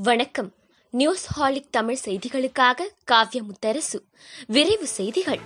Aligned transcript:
வணக்கம். 0.00 0.54
நியூஸ் 0.90 1.26
ஹாலிக் 1.26 1.70
தமிழ் 1.70 1.98
செய்திகளுக்காக 2.04 2.80
காவ்ய 3.04 3.42
முத்தரசு 3.42 3.98
விரைவு 4.46 4.86
செய்திகள். 4.86 5.40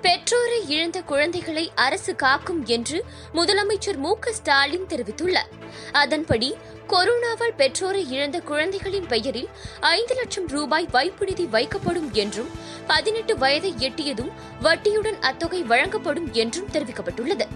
பெற்றோரை 0.00 0.68
இழந்த 0.68 1.02
குழந்தைகளை 1.02 1.72
அரசு 1.74 2.16
காக்கும் 2.16 2.66
என்று 2.66 3.04
முதலமைச்சர் 3.34 3.96
மு 3.96 4.16
ஸ்டாலின் 4.30 4.86
தெரிவித்துள்ளார். 4.88 5.50
அதன்படி 5.92 6.56
கொரோனாவால் 6.88 7.56
பெற்றோரை 7.56 8.10
இழந்த 8.10 8.40
குழந்தைகளின் 8.40 9.06
பெயரில் 9.06 9.48
ஐந்து 9.80 10.14
லட்சம் 10.14 10.48
ரூபாய் 10.48 10.88
வைப்பு 10.90 11.26
நிதி 11.26 11.44
வைக்கப்படும் 11.52 12.10
என்றும் 12.10 12.50
பதினெட்டு 12.86 13.38
வயதை 13.38 13.74
எட்டியதும் 13.78 14.32
வட்டியுடன் 14.62 15.18
அத்தொகை 15.20 15.62
வழங்கப்படும் 15.62 16.32
என்றும் 16.32 16.68
தெரிவிக்கப்பட்டுள்ளது. 16.72 17.46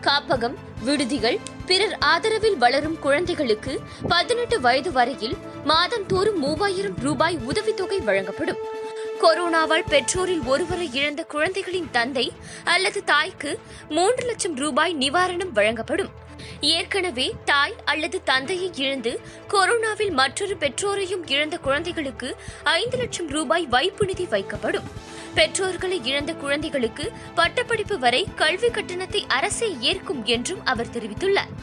காப்பகம் 0.00 0.54
விடுதிகள் 0.84 1.38
பிறர் 1.66 1.98
ஆதரவில் 1.98 2.56
வளரும் 2.56 2.98
குழந்தைகளுக்கு 2.98 3.80
பதினெட்டு 4.08 4.60
வயது 4.60 4.92
வரையில் 4.92 5.36
மாதந்தோறும் 5.64 6.38
மூவாயிரம் 6.38 6.98
ரூபாய் 6.98 7.38
உதவித்தொகை 7.38 8.00
வழங்கப்படும். 8.00 8.80
கொரோனாவால் 9.22 9.88
பெற்றோரில் 9.88 10.42
ஒருவரை 10.42 10.90
இழந்த 10.92 11.24
குழந்தைகளின் 11.24 11.88
தந்தை 11.90 12.32
அல்லது 12.64 13.04
தாய்க்கு 13.04 13.60
மூன்று 13.88 14.26
லட்சம் 14.26 14.56
ரூபாய் 14.56 14.96
நிவாரணம் 14.98 15.52
வழங்கப்படும். 15.52 16.10
ஏற்கனவே 16.60 17.34
தாய் 17.44 17.74
அல்லது 17.84 18.22
தந்தையை 18.22 18.70
இழந்து 18.74 19.20
கொரோனாவில் 19.48 20.10
மற்றொரு 20.10 20.56
பெற்றோரையும் 20.56 21.26
இழந்த 21.26 21.56
குழந்தைகளுக்கு 21.56 22.36
ஐந்து 22.62 22.96
லட்சம் 22.96 23.28
ரூபாய் 23.28 23.66
வைப்பு 23.66 24.06
நிதி 24.06 24.24
வைக்கப்படும். 24.24 24.88
பெற்றோர்களை 25.34 26.00
இழந்த 26.04 26.34
குழந்தைகளுக்கு 26.34 27.12
பட்டப்படிப்பு 27.34 27.98
வரை 27.98 28.28
கல்வி 28.34 28.70
கட்டணத்தை 28.70 29.24
அரசே 29.28 29.76
ஏற்கும் 29.80 30.24
என்றும் 30.24 30.64
அவர் 30.64 30.92
தெரிவித்துள்ளார். 30.92 31.54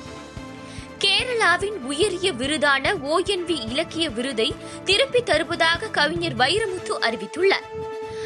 கேரளாவின் 1.04 1.78
உயரிய 1.82 2.32
விருதான 2.32 2.94
ஓஎன்வி 3.04 3.70
இலக்கிய 3.70 4.10
விருதை 4.10 4.56
திருப்பி 4.84 5.24
தருவதாக 5.24 5.88
கவிஞர் 5.88 6.36
வைரமுத்து 6.36 6.92
அறிவித்துள்ளார். 7.02 7.68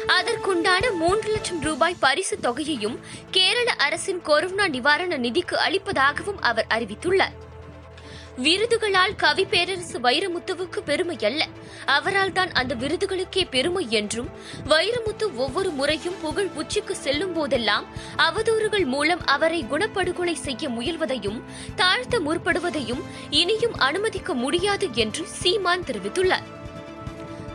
அதற்குண்டான 0.06 0.92
மூன்று 0.92 1.30
லட்சம் 1.30 1.60
ரூபாய் 1.60 1.96
பரிசு 2.00 2.38
தொகையையும் 2.42 2.98
கேரள 3.30 3.72
அரசின் 3.72 4.22
கொரோனா 4.22 4.68
நிவாரண 4.68 5.18
நிதிக்கு 5.18 5.56
அளிப்பதாகவும் 5.68 6.40
அவர் 6.40 6.66
அறிவித்துள்ளார். 6.68 7.34
விருதுகளால் 8.38 9.14
கவி 9.16 9.44
பேரரசு 9.44 10.00
வைரமுத்துவுக்கு 10.00 10.80
பெருமை 10.84 11.16
அல்ல. 11.22 11.46
அவரால் 11.86 12.32
தான் 12.32 12.52
அந்த 12.52 12.74
விருதுகளுக்கே 12.74 13.46
பெருமை 13.50 13.86
என்றும் 13.90 14.28
வைரமுத்து 14.68 15.34
ஒவ்வொரு 15.34 15.70
முறையும் 15.70 16.14
புகழ் 16.20 16.50
உச்சிக்கு 16.54 16.96
செல்லும் 16.96 17.32
போதெல்லாம் 17.32 17.84
அவதூறுகள் 18.16 18.86
மூலம் 18.86 19.24
அவரை 19.24 19.64
குணப்படுகொலை 19.70 20.34
செய்ய 20.34 20.68
முயல்வதையும் 20.68 21.42
தாழ்த்த 21.76 22.20
முற்படுவதையும் 22.20 23.02
இனியும் 23.30 23.74
அனுமதிக்க 23.74 24.34
முடியாது 24.34 24.88
என்று 24.94 25.26
சீமான் 25.26 25.82
தெரிவித்துள்ளார். 25.82 26.62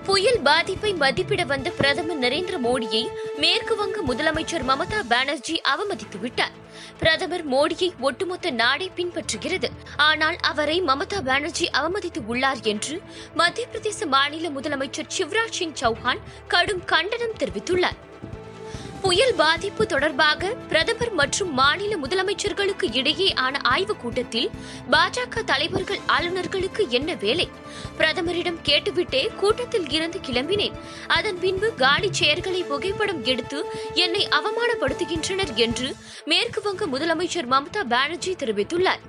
புயல் 0.09 0.39
பாதிப்பை 0.39 0.91
மதிப்பிட 0.93 1.41
வந்த 1.45 1.69
பிரதமர் 1.69 2.21
நரேந்திர 2.23 2.55
மோடியை 2.63 3.01
மேற்கு 3.37 3.73
வங்க 3.75 3.97
முதலமைச்சர் 4.07 4.65
மமதா 4.69 4.99
பானர்ஜி 5.09 5.55
அவமதித்துவிட்டார் 5.73 6.55
பிரதமர் 6.99 7.45
மோடியை 7.47 7.89
ஒட்டுமொத்த 8.07 8.51
நாடே 8.61 8.87
பின்பற்றுகிறது. 8.95 9.69
ஆனால் 10.07 10.37
அவரை 10.51 10.77
மமதா 10.81 11.19
பானர்ஜி 11.29 11.69
அவமதித்து 11.81 12.23
உள்ளார் 12.25 12.63
என்று 12.73 12.97
மத்திய 13.41 13.67
பிரதேச 13.73 14.07
மாநில 14.15 14.49
முதலமைச்சர் 14.49 15.11
சிவராஜ் 15.17 15.57
சிங் 15.59 15.79
சௌஹான் 15.81 16.23
கடும் 16.47 16.83
கண்டனம் 16.85 17.39
தெரிவித்துள்ளார். 17.39 17.99
புயல் 19.01 19.33
பாதிப்பு 19.33 19.85
தொடர்பாக 19.85 20.53
பிரதமர் 20.53 21.11
மற்றும் 21.11 21.53
மாநில 21.53 21.97
முதலமைச்சர்களுக்கு 21.97 22.95
இடையே 22.97 23.33
ஆன 23.33 23.59
ஆய்வுக் 23.63 23.99
கூட்டத்தில் 23.99 24.49
பாஜக 24.91 25.43
தலைவர்கள் 25.45 25.99
ஆளுநர்களுக்கு 26.07 26.87
என்ன 26.87 27.13
வேலை? 27.13 27.49
பிரதமரிடம் 27.97 28.59
கேட்டுவிட்டே 28.63 29.35
கூட்டத்தில் 29.35 29.89
இருந்து 29.89 30.19
கிளம்பினேன். 30.19 30.73
அதன் 31.07 31.39
பின்பு 31.39 31.73
காலி 31.73 32.09
செயர்களை 32.19 32.65
புகைப்படம் 32.65 33.23
எடுத்து 33.23 33.65
என்னை 33.93 34.27
அவமானப்படுத்துகின்றனர் 34.27 35.53
என்று 35.53 35.95
மேற்கு 36.25 36.61
வங்க 36.61 36.87
முதலமைச்சர் 36.87 37.49
மம்தா 37.49 37.83
பானர்ஜி 37.83 38.33
தெரிவித்துள்ளார். 38.33 39.03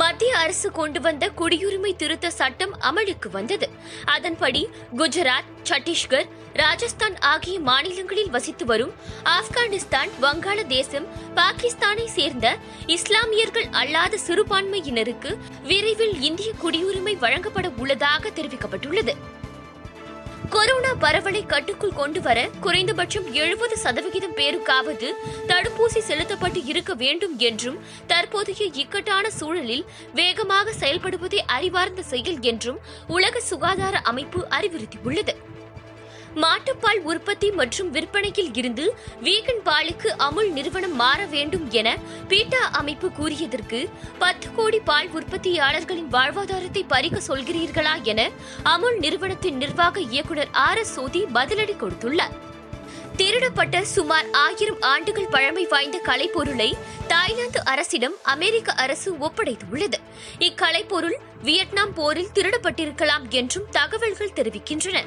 மத்திய 0.00 0.38
அரசு 0.38 0.70
கொண்டு 0.70 1.00
வந்த 1.00 1.30
குடியுரிமை 1.36 1.96
திருத்த 1.96 2.30
சட்டம் 2.30 2.72
அமலுக்கு 2.80 3.28
வந்தது. 3.32 3.68
அதன்படி 4.04 4.68
குஜராத் 4.96 5.50
சத்தீஸ்கர் 5.62 6.28
ராஜஸ்தான் 6.52 7.18
ஆகிய 7.18 7.60
மாநிலங்களில் 7.60 8.30
வசித்து 8.30 8.64
வரும் 8.64 8.92
ஆப்கானிஸ்தான் 9.36 10.10
வங்காளதேசம் 10.20 11.06
பாகிஸ்தானை 11.34 12.06
சேர்ந்த 12.06 12.56
இஸ்லாமியர்கள் 12.86 13.68
அல்லாத 13.70 14.18
சிறுபான்மையினருக்கு 14.26 15.36
விரைவில் 15.62 16.20
இந்திய 16.20 16.52
குடியுரிமை 16.62 17.16
வழங்கப்பட 17.18 17.70
உள்ளதாக 17.76 18.28
தெரிவிக்கப்பட்டுள்ளது. 18.28 19.14
கொரோனா 20.54 20.90
பரவலை 20.94 21.46
கட்டுக்குள் 21.46 21.92
கொண்டு 21.92 22.20
வர 22.20 22.48
குறைந்தபட்சம் 22.60 23.32
எழுபது 23.32 23.76
சதவிகிதம் 23.76 24.34
பேருக்காவது 24.34 25.08
தடுப்பூசி 25.48 25.98
செலுத்தப்பட்டு 25.98 26.64
இருக்க 26.64 26.94
வேண்டும் 26.94 27.34
என்றும் 27.38 27.78
தற்போதைய 28.06 28.68
இக்கட்டான 28.72 29.30
சூழலில் 29.30 29.84
வேகமாக 30.14 30.74
செயல்படுவதே 30.80 31.40
அறிவார்ந்த 31.46 32.02
செயல் 32.02 32.40
என்றும் 32.40 32.78
உலக 33.06 33.40
சுகாதார 33.40 33.98
அமைப்பு 33.98 34.46
அறிவுறுத்தியுள்ளது. 34.50 35.34
மாட்டுப்பால் 36.34 37.00
உற்பத்தி 37.02 37.50
மற்றும் 37.50 37.90
விற்பனையில் 37.90 38.54
இருந்து 38.54 38.96
வீகன் 39.22 39.60
பாலுக்கு 39.64 40.08
அமுல் 40.16 40.50
நிறுவனம் 40.52 40.94
மாற 40.94 41.26
வேண்டும் 41.26 41.70
என 41.70 41.98
பீட்டா 42.28 42.62
அமைப்பு 42.70 43.08
கூறியதற்கு 43.08 43.88
பத்து 44.18 44.48
கோடி 44.54 44.80
பால் 44.80 45.08
உற்பத்தியாளர்களின் 45.08 46.08
வாழ்வாதாரத்தை 46.12 46.84
பறிக்க 46.88 47.20
சொல்கிறீர்களா 47.28 48.02
என 48.02 48.30
அமுல் 48.62 48.98
நிறுவனத்தின் 48.98 49.56
நிர்வாக 49.56 50.00
இயக்குநர் 50.00 50.48
ஆர் 50.52 50.78
எஸ் 50.78 50.92
சோதி 50.92 51.24
பதிலடி 51.34 51.76
கொடுத்துள்ளார். 51.76 52.34
திருடப்பட்ட 53.16 53.80
சுமார் 53.80 54.26
ஆயிரம் 54.32 54.80
ஆண்டுகள் 54.80 55.28
பழமை 55.30 55.66
வாய்ந்த 55.66 56.00
கலைப்பொருளை 56.04 56.72
தாய்லாந்து 57.08 57.64
அரசிடம் 57.64 58.14
அமெரிக்க 58.22 58.72
அரசு 58.72 59.12
ஒப்படைத்துள்ளது. 59.12 60.00
இக்கலைப்பொருள் 60.38 61.18
வியட்நாம் 61.42 61.94
போரில் 61.94 62.32
திருடப்பட்டிருக்கலாம் 62.34 63.28
என்றும் 63.28 63.64
தகவல்கள் 63.70 64.34
தெரிவிக்கின்றன. 64.34 65.04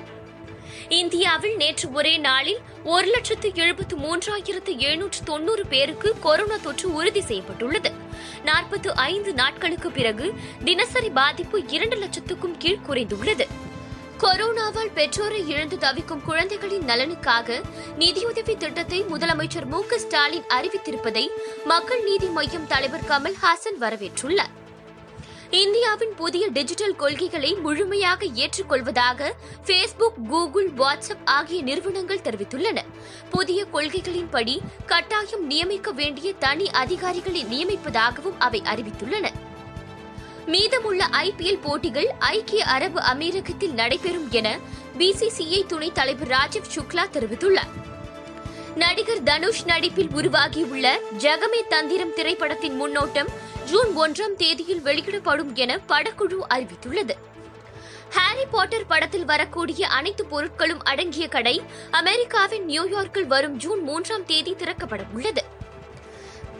இந்தியாவில் 0.89 1.55
நேற்று 1.55 1.91
ஒரே 1.91 2.17
நாளில் 2.17 2.59
ஒரு 2.83 3.07
லட்சத்து 3.07 3.51
எழுபத்து 3.55 3.97
மூன்றாயிரத்து 3.97 4.77
எழுநூற்று 4.77 5.23
தொன்னூறு 5.23 5.65
பேருக்கு 5.65 6.19
கொரோனா 6.19 6.57
தொற்று 6.57 6.93
உறுதி 6.93 7.21
செய்யப்பட்டுள்ளது. 7.21 7.91
நாற்பத்து 8.43 8.95
ஐந்து 8.95 9.33
நாட்களுக்கு 9.33 9.91
பிறகு 9.91 10.33
தினசரி 10.63 11.09
பாதிப்பு 11.09 11.67
இரண்டு 11.67 11.97
லட்சத்துக்கும் 11.97 12.57
கீழ் 12.57 12.85
குறைந்துள்ளது. 12.87 13.47
கொரோனாவால் 14.19 14.93
பெற்றோரை 14.93 15.47
இழந்து 15.47 15.77
தவிக்கும் 15.77 16.23
குழந்தைகளின் 16.23 16.85
நலனுக்காக 16.85 17.61
நிதியுதவி 17.97 18.57
திட்டத்தை 18.57 19.03
முதலமைச்சர் 19.03 19.65
மு 19.65 19.85
க 19.85 19.97
ஸ்டாலின் 19.97 20.47
அறிவித்திருப்பதை 20.49 21.27
மக்கள் 21.65 22.03
நீதி 22.03 22.27
மையம் 22.27 22.67
தலைவர் 22.67 23.07
கமல் 23.09 23.37
ஹாசன் 23.41 23.81
வரவேற்றுள்ளார். 23.81 24.56
இந்தியாவின் 25.51 26.15
புதிய 26.15 26.47
டிஜிட்டல் 26.47 26.95
கொள்கைகளை 26.95 27.53
முழுமையாக 27.53 28.25
ஏற்றுக்கொள்வதாக 28.25 29.31
ஃபேஸ்புக் 29.65 30.27
கூகுள் 30.29 30.71
வாட்ஸ்அப் 30.77 31.25
ஆகிய 31.25 31.61
நிறுவனங்கள் 31.61 32.19
தெரிவித்துள்ளன. 32.19 32.77
புதிய 33.29 33.65
கொள்கைகளின்படி 33.73 34.59
கட்டாயம் 34.85 35.45
நியமிக்க 35.45 35.91
வேண்டிய 35.91 36.33
தனி 36.33 36.69
அதிகாரிகளை 36.69 37.45
நியமிப்பதாகவும் 37.45 38.37
அவை 38.37 38.61
அறிவித்துள்ளன. 38.65 39.29
மீதமுள்ள 40.45 41.05
ஐபிஎல் 41.05 41.61
போட்டிகள் 41.61 42.13
ஐக்கிய 42.19 42.65
அரபு 42.65 42.99
அமீரகத்தில் 42.99 43.73
நடைபெறும் 43.73 44.29
என 44.29 44.57
பிசிசிஐ 44.97 45.65
துணைத் 45.65 45.95
தலைவர் 45.95 46.27
ராஜீவ் 46.27 46.71
சுக்லா 46.75 47.05
தெரிவித்துள்ளார். 47.13 47.85
நடிகர் 48.75 49.23
தனுஷ் 49.23 49.65
நடிப்பில் 49.65 50.09
உருவாகியுள்ள 50.11 50.99
ஜகமே 51.17 51.67
தந்திரம் 51.69 52.13
திரைப்படத்தின் 52.13 52.81
முன்னோட்டம் 52.81 53.27
ஜூன் 53.69 53.91
ஒன்றாம் 54.03 54.35
தேதியில் 54.37 54.81
வெளியிடப்படும் 54.81 55.55
என 55.55 55.79
படக்குழு 55.87 56.37
அறிவித்துள்ளது. 56.49 57.15
ஹாரி 58.09 58.45
பாட்டர் 58.51 58.85
படத்தில் 58.85 59.25
வரக்கூடிய 59.25 59.87
அனைத்து 59.87 60.25
பொருட்களும் 60.31 60.83
அடங்கிய 60.83 61.27
கடை 61.27 61.61
அமெரிக்காவின் 61.91 62.67
நியூயார்க்கில் 62.67 63.25
வரும் 63.25 63.57
ஜூன் 63.57 63.79
மூன்றாம் 63.79 64.25
தேதி 64.25 64.53
திறக்கப்பட 64.53 65.01
உள்ளது. 65.13 65.43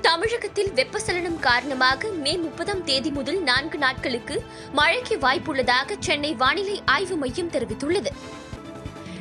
தமிழகத்தில் 0.01 0.69
வெப்பசலனம் 0.69 1.39
காரணமாக 1.39 2.07
மே 2.07 2.37
முப்பதாம் 2.37 2.83
தேதி 2.83 3.09
முதல் 3.09 3.41
நான்கு 3.41 3.77
நாட்களுக்கு 3.77 4.43
மழைக்கு 4.71 5.15
வாய்ப்புள்ளதாக 5.15 5.95
சென்னை 5.99 6.33
வானிலை 6.33 6.81
ஆய்வு 6.85 7.15
மையம் 7.15 7.51
தெரிவித்துள்ளது. 7.51 8.11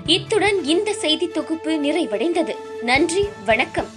இத்துடன் 0.06 0.64
இந்த 0.64 0.92
செய்தி 0.92 1.28
தொகுப்பு 1.28 1.70
நிறைவடைந்தது. 1.70 2.56
நன்றி 2.82 3.28
வணக்கம். 3.44 3.95